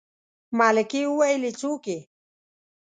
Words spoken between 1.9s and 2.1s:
يې.